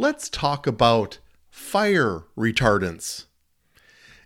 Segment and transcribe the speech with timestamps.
[0.00, 1.18] let's talk about
[1.50, 3.26] fire retardants.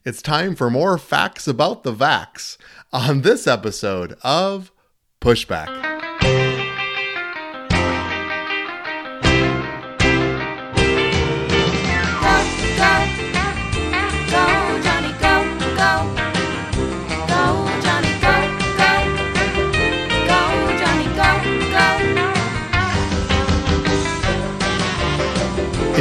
[0.04, 2.56] It's time for more facts about the vax
[2.92, 4.70] on this episode of
[5.20, 5.93] Pushback.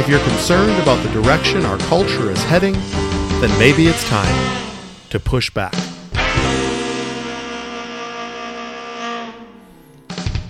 [0.04, 2.74] If you're concerned about the direction our culture is heading,
[3.40, 4.68] then maybe it's time
[5.08, 5.72] to push back.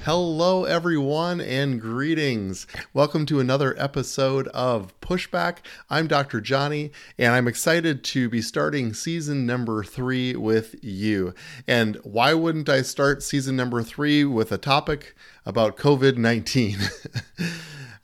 [0.03, 2.67] Hello, everyone, and greetings.
[2.93, 5.59] Welcome to another episode of Pushback.
[5.89, 6.41] I'm Dr.
[6.41, 11.33] Jonny, and I'm excited to be starting season number three with you.
[11.69, 15.15] And why wouldn't I start season number three with a topic
[15.47, 16.79] about COVID 19?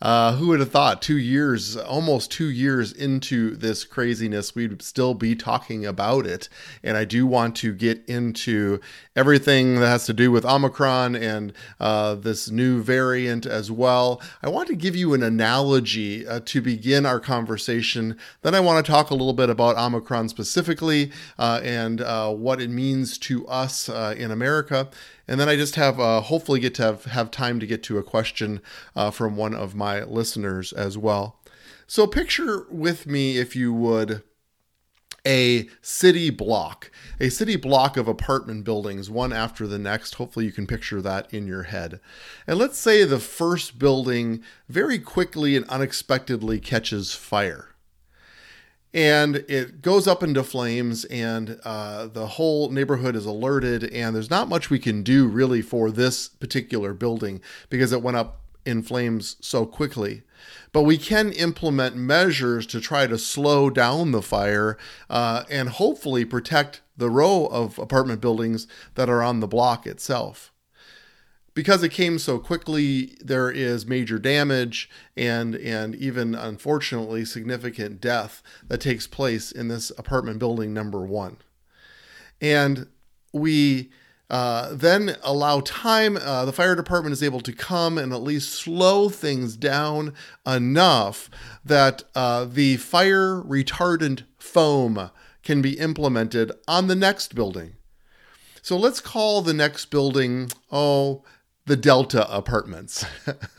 [0.03, 5.13] Uh, who would have thought two years, almost two years into this craziness, we'd still
[5.13, 6.49] be talking about it?
[6.83, 8.81] And I do want to get into
[9.15, 14.23] everything that has to do with Omicron and uh, this new variant as well.
[14.43, 18.17] I want to give you an analogy uh, to begin our conversation.
[18.43, 22.61] Then I want to talk a little bit about Omicron specifically uh, and uh, what
[22.61, 24.89] it means to us uh, in America.
[25.31, 27.99] And then I just have uh, hopefully get to have, have time to get to
[27.99, 28.61] a question
[28.97, 31.41] uh, from one of my listeners as well.
[31.87, 34.25] So picture with me, if you would,
[35.25, 40.17] a city block, a city block of apartment buildings, one after the next.
[40.17, 42.01] Hopefully, you can picture that in your head.
[42.49, 47.69] And let's say the first building very quickly and unexpectedly catches fire
[48.93, 54.31] and it goes up into flames and uh, the whole neighborhood is alerted and there's
[54.31, 58.83] not much we can do really for this particular building because it went up in
[58.83, 60.23] flames so quickly.
[60.73, 64.77] But we can implement measures to try to slow down the fire
[65.09, 70.53] uh, and hopefully protect the row of apartment buildings that are on the block itself
[71.55, 78.43] because it came so quickly, there is major damage and and even unfortunately significant death
[78.69, 81.39] that takes place in this apartment building number one.
[82.41, 82.87] And
[83.33, 83.91] we
[84.31, 86.17] uh, then allow time.
[86.17, 90.15] Uh, the fire department is able to come and at least slow things down
[90.47, 91.29] enough
[91.65, 95.11] that uh, the fire retardant foam
[95.43, 97.75] can be implemented on the next building.
[98.63, 101.25] So let's call the next building, oh,
[101.71, 103.07] the Delta apartments.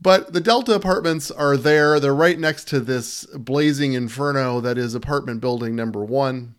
[0.00, 2.00] but the Delta apartments are there.
[2.00, 6.54] They're right next to this blazing inferno that is apartment building number one.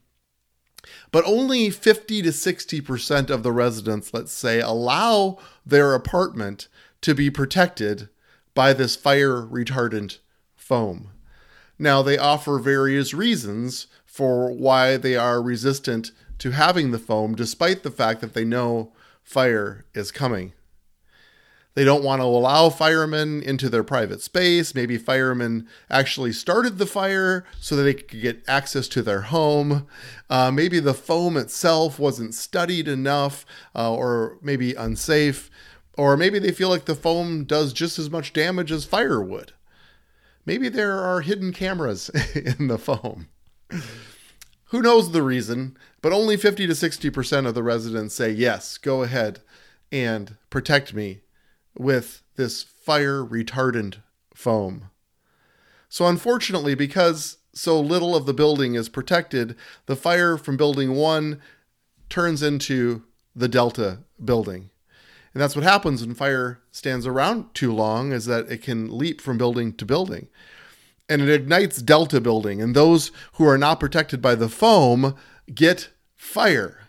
[1.11, 6.67] But only 50 to 60% of the residents, let's say, allow their apartment
[7.01, 8.07] to be protected
[8.53, 10.19] by this fire retardant
[10.55, 11.09] foam.
[11.79, 17.81] Now, they offer various reasons for why they are resistant to having the foam, despite
[17.81, 18.93] the fact that they know
[19.31, 20.53] fire is coming.
[21.73, 24.75] They don't want to allow firemen into their private space.
[24.75, 29.87] Maybe firemen actually started the fire so that they could get access to their home.
[30.29, 35.49] Uh, maybe the foam itself wasn't studied enough uh, or maybe unsafe.
[35.97, 39.53] Or maybe they feel like the foam does just as much damage as fire would.
[40.45, 43.27] Maybe there are hidden cameras in the foam.
[44.71, 49.03] Who knows the reason, but only 50 to 60% of the residents say, yes, go
[49.03, 49.41] ahead
[49.91, 51.23] and protect me
[51.77, 53.97] with this fire retardant
[54.33, 54.89] foam.
[55.89, 61.41] So, unfortunately, because so little of the building is protected, the fire from building one
[62.07, 63.03] turns into
[63.35, 64.69] the Delta building.
[65.33, 69.19] And that's what happens when fire stands around too long is that it can leap
[69.19, 70.29] from building to building
[71.11, 75.13] and it ignites delta building, and those who are not protected by the foam
[75.53, 76.87] get fire.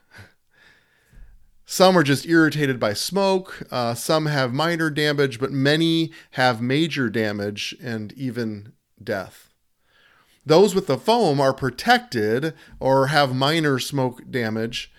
[1.67, 7.11] Some are just irritated by smoke, uh, some have minor damage, but many have major
[7.11, 9.49] damage and even death.
[10.47, 14.93] Those with the foam are protected or have minor smoke damage,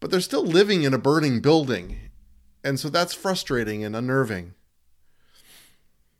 [0.00, 1.98] but they're still living in a burning building.
[2.62, 4.54] And so that's frustrating and unnerving.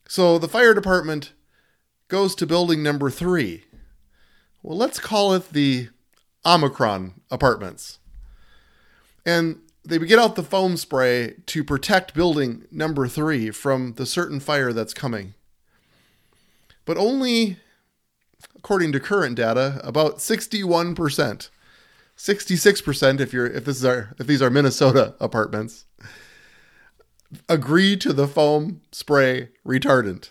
[0.07, 1.33] So the fire department
[2.15, 3.65] goes to building number three.
[4.63, 5.89] Well, let's call it the
[6.47, 7.99] Omicron apartments.
[9.27, 14.39] And they get out the foam spray to protect building number three from the certain
[14.39, 15.35] fire that's coming.
[16.85, 17.57] But only,
[18.55, 21.49] according to current data, about 61%,
[22.17, 25.85] 66% if you're if this is our if these are Minnesota apartments,
[27.49, 30.31] agree to the foam spray retardant.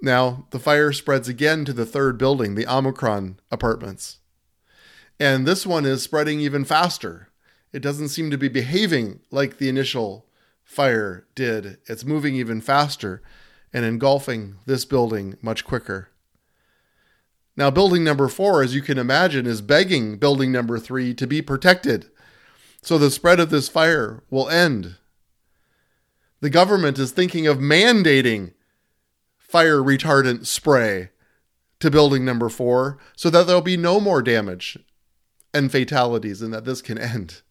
[0.00, 4.18] Now, the fire spreads again to the third building, the Omicron apartments.
[5.18, 7.28] And this one is spreading even faster.
[7.72, 10.26] It doesn't seem to be behaving like the initial
[10.62, 11.78] fire did.
[11.86, 13.22] It's moving even faster
[13.72, 16.10] and engulfing this building much quicker.
[17.56, 21.42] Now, building number four, as you can imagine, is begging building number three to be
[21.42, 22.08] protected
[22.82, 24.96] so the spread of this fire will end.
[26.40, 28.52] The government is thinking of mandating
[29.48, 31.10] fire retardant spray
[31.80, 34.78] to building number four so that there'll be no more damage
[35.54, 37.42] and fatalities and that this can end.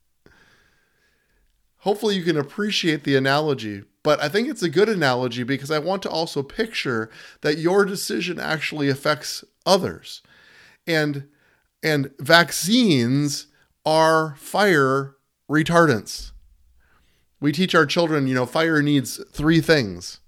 [1.79, 5.79] Hopefully, you can appreciate the analogy, but I think it's a good analogy because I
[5.79, 7.09] want to also picture
[7.41, 10.21] that your decision actually affects others.
[10.85, 11.27] And
[11.83, 13.47] and vaccines
[13.85, 15.15] are fire
[15.49, 16.31] retardants.
[17.39, 20.19] We teach our children, you know, fire needs three things.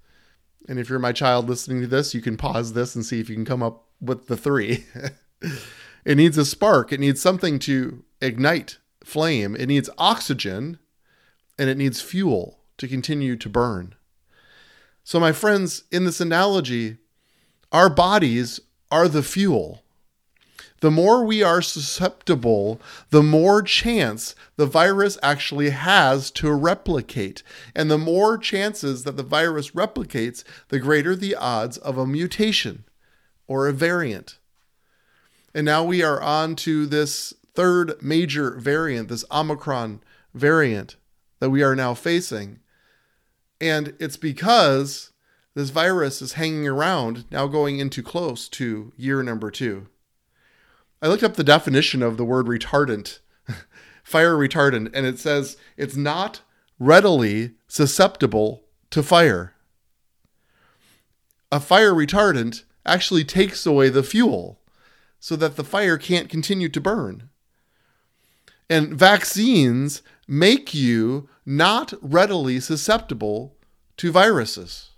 [0.70, 3.28] And if you're my child listening to this, you can pause this and see if
[3.28, 4.84] you can come up with the three.
[6.04, 10.78] it needs a spark, it needs something to ignite flame, it needs oxygen,
[11.58, 13.96] and it needs fuel to continue to burn.
[15.02, 16.98] So, my friends, in this analogy,
[17.72, 18.60] our bodies
[18.92, 19.82] are the fuel.
[20.80, 22.80] The more we are susceptible,
[23.10, 27.42] the more chance the virus actually has to replicate.
[27.74, 32.84] And the more chances that the virus replicates, the greater the odds of a mutation
[33.46, 34.38] or a variant.
[35.54, 40.00] And now we are on to this third major variant, this Omicron
[40.32, 40.96] variant
[41.40, 42.60] that we are now facing.
[43.60, 45.12] And it's because
[45.54, 49.88] this virus is hanging around, now going into close to year number two.
[51.02, 53.20] I looked up the definition of the word retardant,
[54.02, 56.42] fire retardant, and it says it's not
[56.78, 59.54] readily susceptible to fire.
[61.50, 64.60] A fire retardant actually takes away the fuel
[65.18, 67.28] so that the fire can't continue to burn.
[68.68, 73.56] And vaccines make you not readily susceptible
[73.96, 74.89] to viruses.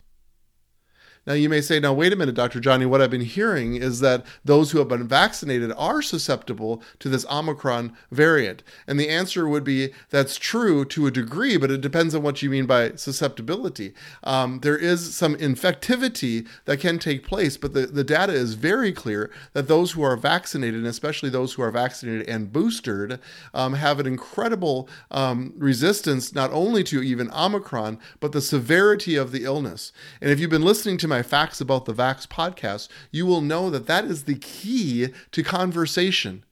[1.25, 2.59] Now, you may say, now, wait a minute, Dr.
[2.59, 7.09] Jonny, what I've been hearing is that those who have been vaccinated are susceptible to
[7.09, 8.65] this Omicron variant.
[8.89, 12.43] And the answer would be that's true to a degree, but it depends on what
[12.43, 13.95] you mean by susceptibility.
[14.25, 18.91] Um, there is some infectivity that can take place, but the, the data is very
[18.91, 23.21] clear that those who are vaccinated, and especially those who are vaccinated and boosted,
[23.55, 29.31] um, have an incredible um, resistance not only to even Omicron, but the severity of
[29.31, 29.93] the illness.
[30.21, 33.69] And if you've been listening to my Facts About the Vax podcast, you will know
[33.69, 36.43] that that is the key to conversation.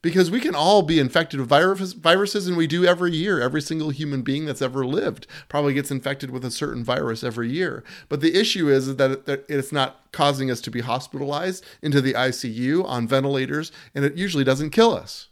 [0.00, 3.40] Because we can all be infected with virus, viruses, and we do every year.
[3.40, 7.50] Every single human being that's ever lived probably gets infected with a certain virus every
[7.50, 7.82] year.
[8.08, 12.12] But the issue is that, that it's not causing us to be hospitalized into the
[12.12, 15.26] ICU on ventilators, and it usually doesn't kill us.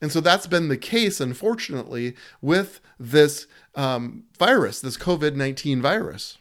[0.00, 6.38] And so that's been the case, unfortunately, with this um, virus, this COVID 19 virus.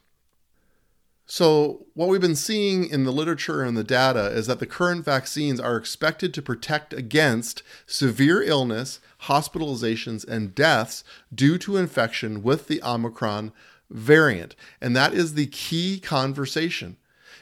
[1.28, 5.04] So, what we've been seeing in the literature and the data is that the current
[5.04, 12.68] vaccines are expected to protect against severe illness, hospitalizations, and deaths due to infection with
[12.68, 13.52] the Omicron
[13.90, 14.56] variant.
[14.80, 16.98] And that is the key conversation.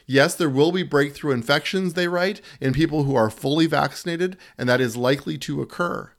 [0.06, 4.70] Yes, there will be breakthrough infections, they write, in people who are fully vaccinated, and
[4.70, 6.12] that is likely to occur.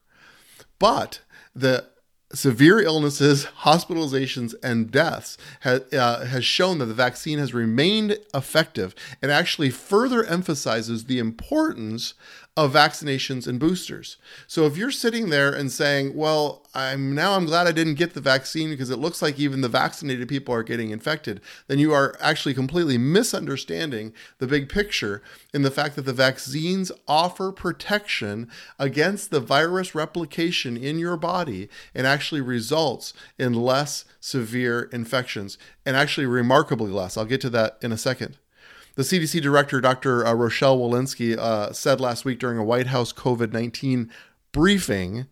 [0.79, 1.21] But
[1.55, 1.87] the
[2.35, 9.31] severe illnesses, hospitalizations, and deaths uh, has shown that the vaccine has remained effective and
[9.31, 12.15] actually further emphasizes the importance
[12.57, 14.17] of vaccinations and boosters.
[14.47, 18.15] So if you're sitting there and saying, "Well, I'm now I'm glad I didn't get
[18.15, 21.93] the vaccine because it looks like even the vaccinated people are getting infected," then you
[21.93, 25.21] are actually completely misunderstanding the big picture
[25.53, 31.69] in the fact that the vaccines offer protection against the virus replication in your body
[31.93, 37.17] and actually results in less severe infections and actually remarkably less.
[37.17, 38.37] I'll get to that in a second.
[38.97, 40.25] The CDC director, Dr.
[40.25, 44.09] Uh, Rochelle Walensky, uh, said last week during a White House COVID 19
[44.53, 45.27] briefing,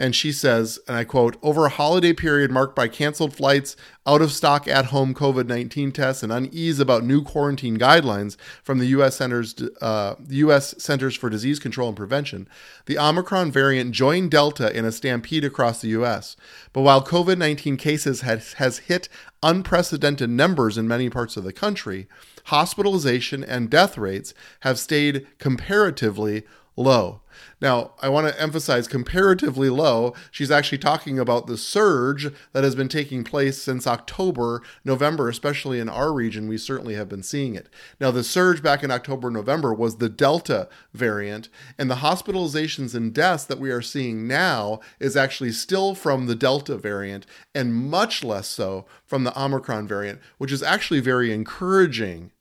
[0.00, 3.76] and she says, and I quote, over a holiday period marked by canceled flights,
[4.06, 8.78] out of stock at home COVID 19 tests, and unease about new quarantine guidelines from
[8.78, 9.16] the U.S.
[9.16, 10.74] Centers, uh, U.S.
[10.82, 12.48] Centers for Disease Control and Prevention,
[12.86, 16.34] the Omicron variant joined Delta in a stampede across the U.S.
[16.72, 19.10] But while COVID 19 cases has, has hit
[19.42, 22.08] unprecedented numbers in many parts of the country,
[22.44, 26.44] hospitalization and death rates have stayed comparatively
[26.80, 27.20] low.
[27.60, 30.14] Now, I want to emphasize comparatively low.
[30.30, 35.78] She's actually talking about the surge that has been taking place since October, November, especially
[35.78, 36.48] in our region.
[36.48, 37.68] We certainly have been seeing it.
[38.00, 43.12] Now, the surge back in October, November was the Delta variant, and the hospitalizations and
[43.12, 48.24] deaths that we are seeing now is actually still from the Delta variant and much
[48.24, 52.32] less so from the Omicron variant, which is actually very encouraging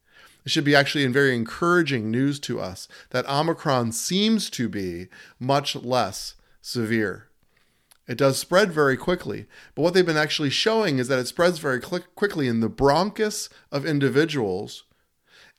[0.46, 5.08] it should be actually in very encouraging news to us that Omicron seems to be
[5.39, 7.27] much less severe.
[8.08, 11.60] It does spread very quickly, but what they've been actually showing is that it spreads
[11.60, 14.86] very quickly in the bronchus of individuals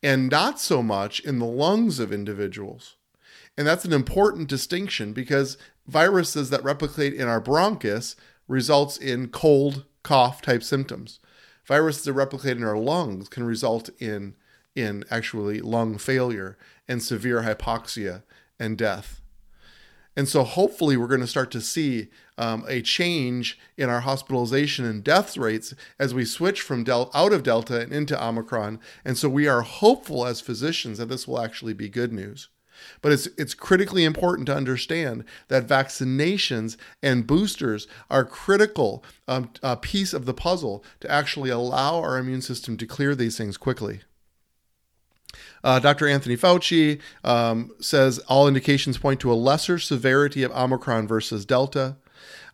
[0.03, 2.97] and not so much in the lungs of individuals.
[3.57, 8.17] And that's an important distinction because viruses that replicate in our bronchus
[8.49, 11.21] results in cold, cough type symptoms.
[11.67, 14.35] Viruses that replicate in our lungs can result in
[14.75, 16.57] in actually lung failure
[16.89, 18.23] and severe hypoxia
[18.59, 19.21] and death.
[20.17, 24.85] And so, hopefully, we're going to start to see um, a change in our hospitalization
[24.85, 28.81] and death rates as we switch from del- out of Delta and into Omicron.
[29.05, 32.49] And so, we are hopeful as physicians that this will actually be good news.
[33.03, 39.51] But it's it's critically important to understand that vaccinations and boosters are critical um,
[39.81, 44.01] piece of the puzzle to actually allow our immune system to clear these things quickly.
[45.63, 46.09] Uh, Dr.
[46.09, 51.97] Anthony Fauci um, says all indications point to a lesser severity of Omicron versus Delta.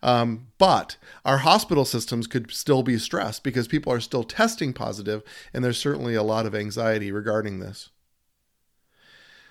[0.03, 5.23] Um, but our hospital systems could still be stressed because people are still testing positive,
[5.53, 7.89] and there's certainly a lot of anxiety regarding this.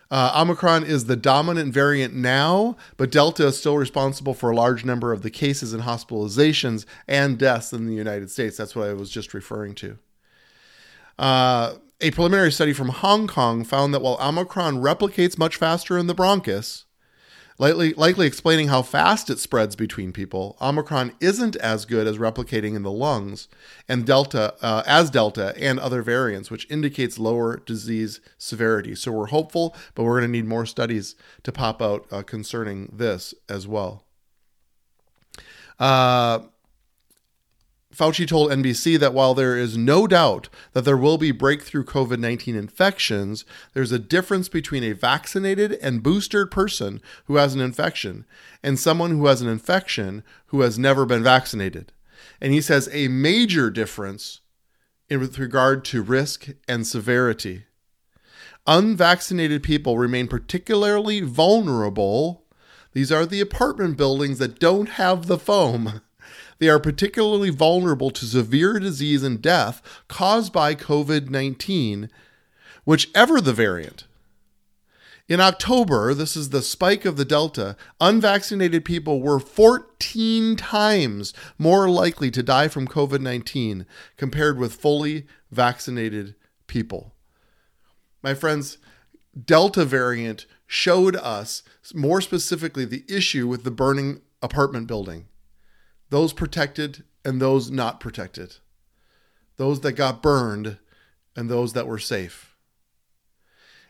[0.08, 4.84] Uh, Omicron is the dominant variant now, but Delta is still responsible for a large
[4.84, 8.56] number of the cases and hospitalizations and deaths in the United States.
[8.56, 9.98] That's what I was just referring to.
[11.18, 16.06] Uh, a preliminary study from Hong Kong found that while Omicron replicates much faster in
[16.06, 16.84] the bronchus,
[17.58, 22.76] likely, likely explaining how fast it spreads between people, Omicron isn't as good as replicating
[22.76, 23.48] in the lungs
[23.88, 28.94] and Delta uh, as Delta and other variants, which indicates lower disease severity.
[28.94, 32.92] So we're hopeful, but we're going to need more studies to pop out uh, concerning
[32.92, 34.04] this as well.
[35.78, 36.40] Uh,
[37.96, 42.18] Fauci told NBC that while there is no doubt that there will be breakthrough COVID
[42.18, 48.26] 19 infections, there's a difference between a vaccinated and boosted person who has an infection
[48.62, 51.92] and someone who has an infection who has never been vaccinated.
[52.38, 54.40] And he says a major difference
[55.08, 57.64] in with regard to risk and severity.
[58.66, 62.44] Unvaccinated people remain particularly vulnerable.
[62.92, 66.02] These are the apartment buildings that don't have the foam
[66.58, 72.10] they are particularly vulnerable to severe disease and death caused by COVID 19,
[72.84, 74.04] whichever the variant.
[75.28, 81.90] In October, this is the spike of the Delta, unvaccinated people were 14 times more
[81.90, 83.86] likely to die from COVID 19
[84.16, 86.36] compared with fully vaccinated
[86.68, 87.12] people.
[88.22, 88.78] My friends,
[89.44, 95.26] Delta variant showed us more specifically the issue with the burning apartment building
[96.16, 98.56] those protected and those not protected,
[99.58, 100.78] those that got burned
[101.36, 102.45] and those that were safe.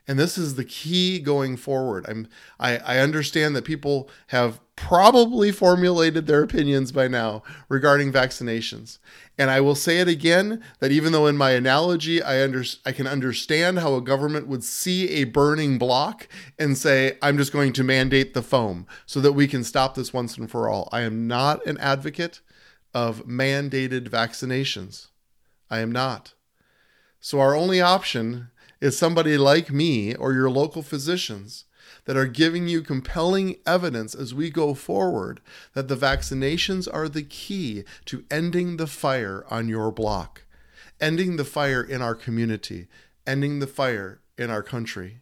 [0.08, 2.06] And this is the key going forward.
[2.08, 2.28] I'm
[2.60, 8.98] I, I understand that people have probably formulated their opinions by now regarding vaccinations.
[9.38, 12.92] And I will say it again that even though in my analogy I under, I
[12.92, 17.72] can understand how a government would see a burning block and say I'm just going
[17.72, 20.88] to mandate the foam so that we can stop this once and for all.
[20.92, 22.40] I am not an advocate
[22.94, 25.08] of mandated vaccinations.
[25.68, 26.34] I am not.
[27.18, 31.64] So our only option is somebody like me or your local physicians
[32.04, 35.40] that are giving you compelling evidence as we go forward
[35.74, 40.44] that the vaccinations are the key to ending the fire on your block,
[41.00, 42.86] ending the fire in our community,
[43.26, 45.20] ending the fire in our country.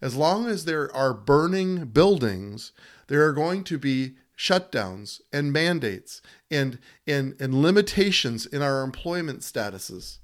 [0.00, 2.72] As long as there are burning buildings,
[3.06, 9.40] there are going to be shutdowns and mandates and, and, and limitations in our employment
[9.40, 10.18] statuses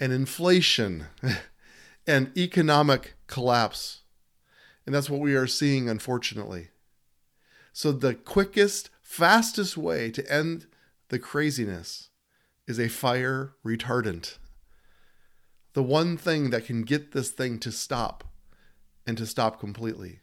[0.00, 1.06] and inflation
[2.06, 4.02] and economic collapse.
[4.86, 6.68] And that's what we are seeing, unfortunately.
[7.72, 10.66] So, the quickest, fastest way to end
[11.08, 12.10] the craziness
[12.66, 14.38] is a fire retardant.
[15.72, 18.24] The one thing that can get this thing to stop
[19.06, 20.20] and to stop completely.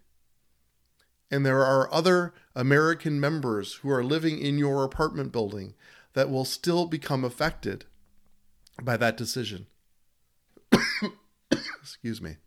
[1.29, 5.73] And there are other American members who are living in your apartment building
[6.13, 7.85] that will still become affected
[8.83, 9.67] by that decision.
[11.81, 12.37] Excuse me.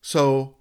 [0.00, 0.56] So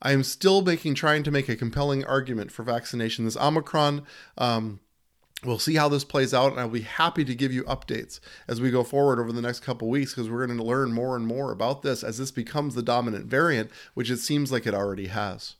[0.00, 3.24] I am still making trying to make a compelling argument for vaccination.
[3.24, 4.04] This Omicron.
[4.36, 4.80] Um,
[5.44, 8.60] We'll see how this plays out, and I'll be happy to give you updates as
[8.60, 11.24] we go forward over the next couple weeks because we're going to learn more and
[11.24, 15.06] more about this as this becomes the dominant variant, which it seems like it already
[15.06, 15.54] has.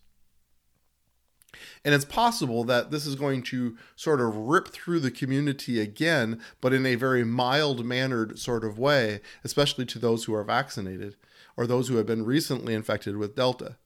[1.85, 6.41] And it's possible that this is going to sort of rip through the community again,
[6.61, 11.17] but in a very mild mannered sort of way, especially to those who are vaccinated
[11.57, 13.77] or those who have been recently infected with Delta.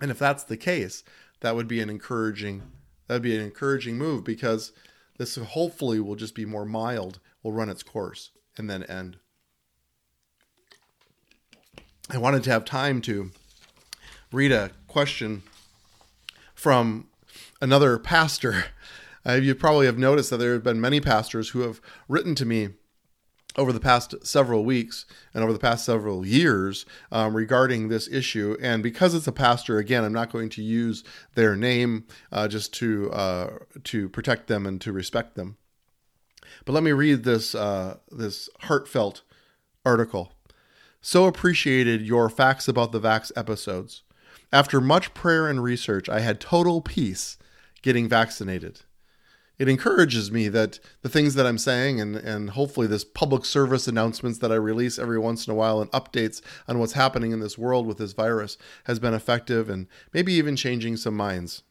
[0.00, 1.04] And if that's the case,
[1.40, 2.62] that would be an encouraging
[3.06, 4.72] that'd be an encouraging move because
[5.18, 9.18] this hopefully will just be more mild, will run its course and then end.
[12.10, 13.30] I wanted to have time to
[14.32, 15.42] read a question
[16.64, 17.08] from
[17.60, 18.64] another pastor.
[19.26, 22.44] Uh, you probably have noticed that there have been many pastors who have written to
[22.44, 22.68] me
[23.56, 28.54] over the past several weeks and over the past several years um, regarding this issue.
[28.60, 31.04] And because it's a pastor, again, I'm not going to use
[31.36, 33.50] their name uh, just to uh,
[33.84, 35.56] to protect them and to respect them.
[36.66, 39.22] But let me read this uh, this heartfelt
[39.86, 40.34] article.
[41.00, 44.02] So appreciated your facts about the Vax episodes.
[44.54, 47.38] After much prayer and research, I had total peace
[47.82, 48.82] getting vaccinated.
[49.58, 53.88] It encourages me that the things that I'm saying and, and hopefully this public service
[53.88, 57.40] announcements that I release every once in a while and updates on what's happening in
[57.40, 61.64] this world with this virus has been effective and maybe even changing some minds.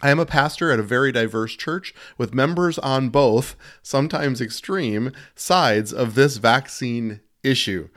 [0.00, 5.12] I am a pastor at a very diverse church with members on both, sometimes extreme,
[5.34, 7.90] sides of this vaccine issue.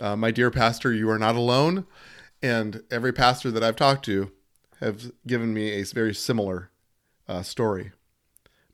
[0.00, 1.86] Uh, my dear pastor, you are not alone
[2.42, 4.30] and every pastor that I've talked to
[4.80, 6.70] have given me a very similar
[7.28, 7.92] uh, story.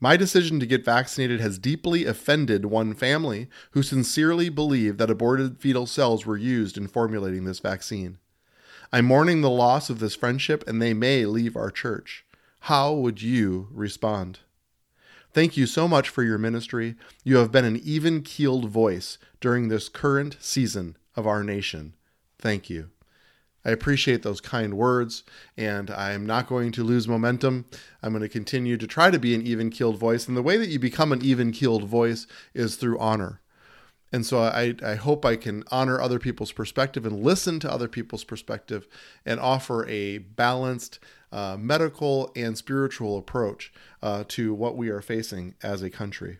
[0.00, 5.58] My decision to get vaccinated has deeply offended one family who sincerely believed that aborted
[5.58, 8.18] fetal cells were used in formulating this vaccine.
[8.92, 12.24] I'm mourning the loss of this friendship and they may leave our church.
[12.66, 14.40] How would you respond?
[15.32, 16.96] Thank you so much for your ministry.
[17.24, 21.94] You have been an even keeled voice during this current season of our nation.
[22.38, 22.90] Thank you.
[23.64, 25.22] I appreciate those kind words,
[25.56, 27.66] and I'm not going to lose momentum.
[28.02, 30.26] I'm going to continue to try to be an even keeled voice.
[30.26, 33.40] And the way that you become an even keeled voice is through honor.
[34.12, 37.88] And so I, I hope I can honor other people's perspective and listen to other
[37.88, 38.86] people's perspective
[39.24, 40.98] and offer a balanced
[41.32, 43.72] uh, medical and spiritual approach
[44.02, 46.38] uh, to what we are facing as a country.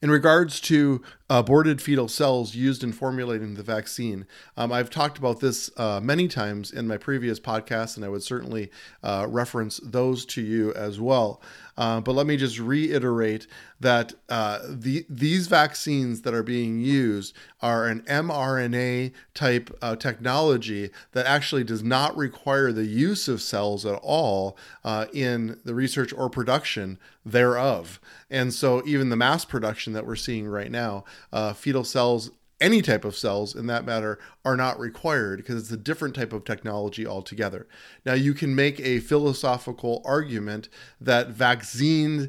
[0.00, 1.02] In regards to
[1.38, 4.26] aborted fetal cells used in formulating the vaccine,
[4.58, 8.22] um, I've talked about this uh, many times in my previous podcasts, and I would
[8.22, 8.70] certainly
[9.02, 11.40] uh, reference those to you as well.
[11.76, 13.46] Uh, but let me just reiterate
[13.80, 20.90] that uh, the, these vaccines that are being used are an mRNA type uh, technology
[21.12, 26.12] that actually does not require the use of cells at all uh, in the research
[26.12, 28.00] or production thereof.
[28.30, 32.30] And so, even the mass production that we're seeing right now, uh, fetal cells
[32.62, 36.32] any type of cells in that matter are not required because it's a different type
[36.32, 37.66] of technology altogether.
[38.06, 40.68] Now you can make a philosophical argument
[41.00, 42.28] that vaccines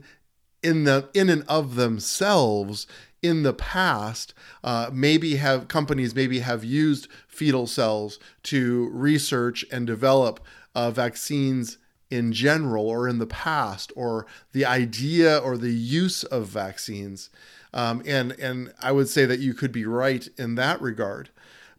[0.63, 2.87] in the in and of themselves
[3.21, 9.85] in the past uh, maybe have companies maybe have used fetal cells to research and
[9.85, 10.39] develop
[10.73, 11.77] uh, vaccines
[12.09, 17.29] in general or in the past or the idea or the use of vaccines
[17.73, 21.29] um, and and I would say that you could be right in that regard.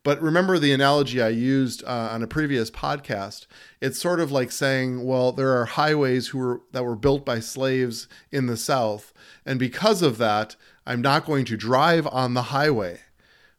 [0.02, 3.46] But remember the analogy I used uh, on a previous podcast.
[3.80, 7.40] It's sort of like saying, well, there are highways who were that were built by
[7.40, 9.14] slaves in the South,
[9.46, 13.00] and because of that, I'm not going to drive on the highway.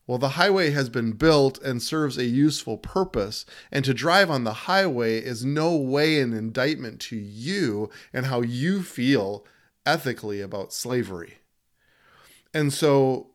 [0.07, 4.43] Well, the highway has been built and serves a useful purpose, and to drive on
[4.43, 9.47] the highway is no way an indictment to you and how you feel
[9.83, 11.39] ethically about slavery.
[12.55, 13.27] And so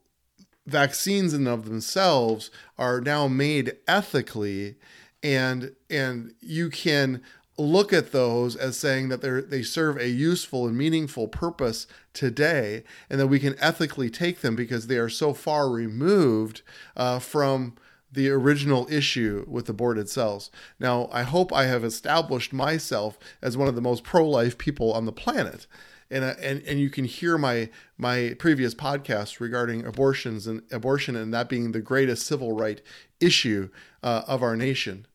[0.66, 4.76] vaccines in of themselves are now made ethically
[5.22, 7.22] and and you can
[7.58, 12.82] look at those as saying that they they serve a useful and meaningful purpose today,
[13.10, 16.62] and that we can ethically take them because they are so far removed
[16.96, 17.74] uh, from
[18.10, 20.50] the original issue with aborted cells.
[20.80, 25.04] Now, I hope I have established myself as one of the most pro-life people on
[25.04, 25.66] the planet
[26.10, 31.32] and and and you can hear my my previous podcast regarding abortions and abortion and
[31.32, 32.80] that being the greatest civil right
[33.20, 33.68] issue
[34.02, 35.06] uh, of our nation.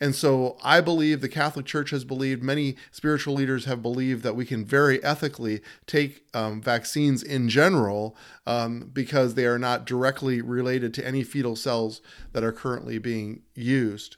[0.00, 4.34] And so I believe the Catholic Church has believed, many spiritual leaders have believed that
[4.34, 10.40] we can very ethically take um, vaccines in general um, because they are not directly
[10.40, 12.00] related to any fetal cells
[12.32, 14.16] that are currently being used.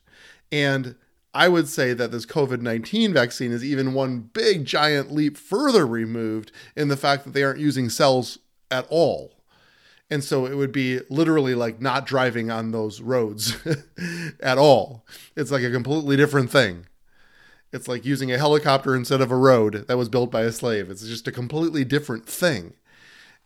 [0.50, 0.94] And
[1.34, 5.86] I would say that this COVID 19 vaccine is even one big giant leap further
[5.86, 8.38] removed in the fact that they aren't using cells
[8.70, 9.32] at all.
[10.10, 13.56] And so it would be literally like not driving on those roads
[14.40, 15.04] at all.
[15.34, 16.86] It's like a completely different thing.
[17.72, 20.90] It's like using a helicopter instead of a road that was built by a slave.
[20.90, 22.74] It's just a completely different thing.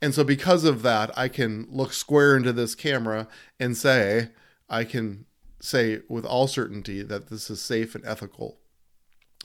[0.03, 3.27] And so, because of that, I can look square into this camera
[3.59, 4.29] and say,
[4.69, 5.25] I can
[5.61, 8.59] say with all certainty that this is safe and ethical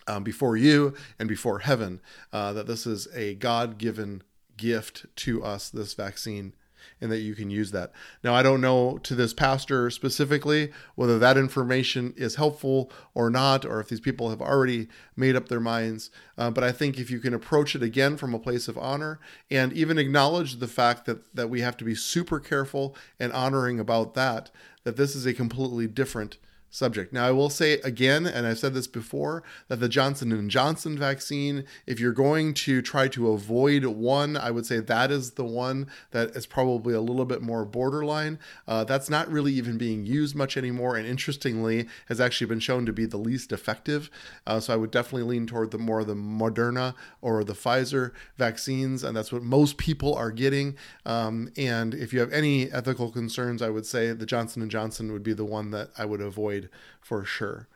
[0.08, 4.24] um, before you and before heaven, uh, that this is a God given
[4.58, 6.54] gift to us, this vaccine
[7.02, 7.92] and that you can use that.
[8.24, 13.66] Now, I don't know to this pastor specifically whether that information is helpful or not,
[13.66, 16.12] or if these people have already made up their minds.
[16.38, 19.20] Uh, but I think if you can approach it again from a place of honor
[19.52, 23.80] and even acknowledge the fact that, that we have to be super careful and honoring
[23.80, 24.52] about that,
[24.84, 26.38] that this is a completely different
[26.74, 27.14] subject.
[27.14, 30.98] Now I will say again and I've said this before that the Johnson and Johnson
[30.98, 35.46] vaccine if you're going to try to avoid one I would say that is the
[35.46, 38.40] one that is probably a little bit more borderline.
[38.68, 42.88] Uh, that's not really even being used much anymore and interestingly has actually been shown
[42.88, 44.10] to be the least effective.
[44.48, 49.04] Uh, so I would definitely lean toward the more the Moderna or the Pfizer vaccines
[49.04, 50.76] and that's what most people are getting.
[51.06, 55.12] Um, and if you have any ethical concerns I would say the Johnson and Johnson
[55.12, 56.63] would be the one that I would avoid
[57.02, 57.68] for sure.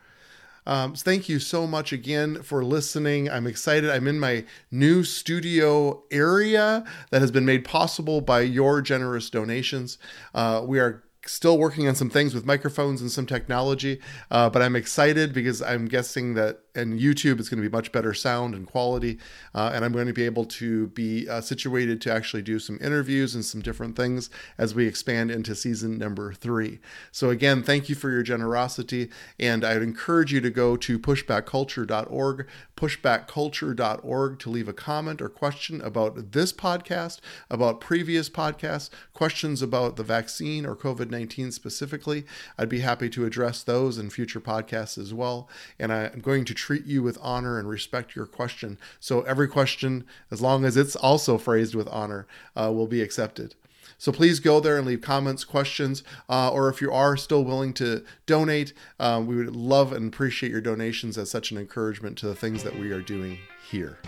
[0.67, 3.29] Um, thank you so much again for listening.
[3.29, 3.89] I'm excited.
[3.89, 9.97] I'm in my new studio area that has been made possible by your generous donations.
[10.35, 14.61] Uh, we are still working on some things with microphones and some technology, uh, but
[14.61, 18.55] I'm excited because I'm guessing that and YouTube is going to be much better sound
[18.55, 19.17] and quality,
[19.53, 22.77] uh, and I'm going to be able to be uh, situated to actually do some
[22.81, 26.79] interviews and some different things as we expand into season number three.
[27.11, 29.09] So again, thank you for your generosity,
[29.39, 35.81] and I'd encourage you to go to pushbackculture.org, pushbackculture.org to leave a comment or question
[35.81, 42.25] about this podcast, about previous podcasts, questions about the vaccine or COVID 19 specifically.
[42.57, 45.49] I'd be happy to address those in future podcasts as well.
[45.79, 48.77] And I'm going to treat you with honor and respect your question.
[48.99, 52.27] So every question, as long as it's also phrased with honor,
[52.57, 53.55] uh, will be accepted.
[53.97, 57.71] So please go there and leave comments, questions, uh, or if you are still willing
[57.75, 62.27] to donate, um, we would love and appreciate your donations as such an encouragement to
[62.27, 63.37] the things that we are doing
[63.71, 63.99] here.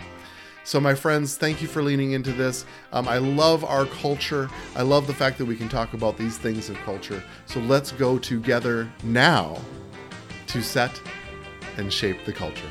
[0.62, 2.66] So, my friends, thank you for leaning into this.
[2.92, 4.50] Um, I love our culture.
[4.76, 7.24] I love the fact that we can talk about these things of culture.
[7.46, 9.58] So, let's go together now
[10.48, 11.00] to set
[11.76, 12.70] and shape the culture.